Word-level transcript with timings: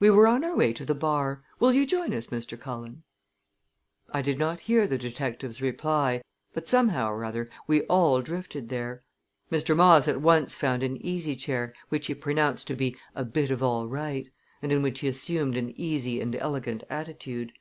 "We 0.00 0.10
were 0.10 0.26
on 0.26 0.44
our 0.44 0.54
way 0.54 0.74
to 0.74 0.84
the 0.84 0.94
bar. 0.94 1.42
Will 1.58 1.72
you 1.72 1.86
join 1.86 2.12
us, 2.12 2.26
Mr. 2.26 2.60
Cullen?" 2.60 3.04
I 4.12 4.20
did 4.20 4.38
not 4.38 4.60
hear 4.60 4.86
the 4.86 4.98
detective's 4.98 5.62
reply, 5.62 6.20
but 6.52 6.68
somehow 6.68 7.10
or 7.10 7.24
other 7.24 7.48
we 7.66 7.80
all 7.84 8.20
drifted 8.20 8.68
there. 8.68 9.02
Mr. 9.50 9.74
Moss 9.74 10.06
at 10.08 10.20
once 10.20 10.54
found 10.54 10.82
an 10.82 10.98
easy 10.98 11.34
chair, 11.34 11.72
which 11.88 12.08
he 12.08 12.14
pronounced 12.14 12.66
to 12.66 12.74
be 12.76 12.98
"a 13.14 13.24
bit 13.24 13.50
of 13.50 13.62
all 13.62 13.88
right" 13.88 14.28
and 14.60 14.72
in 14.72 14.82
which 14.82 15.00
he 15.00 15.08
assumed 15.08 15.56
an 15.56 15.70
easy 15.80 16.20
and 16.20 16.36
elegant 16.36 16.84
attitude. 16.90 17.54